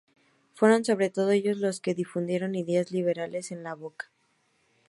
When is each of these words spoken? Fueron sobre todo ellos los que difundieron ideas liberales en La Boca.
Fueron 0.55 0.83
sobre 0.83 1.11
todo 1.11 1.29
ellos 1.29 1.59
los 1.59 1.79
que 1.79 1.93
difundieron 1.93 2.55
ideas 2.55 2.89
liberales 2.91 3.51
en 3.51 3.61
La 3.61 3.75
Boca. 3.75 4.07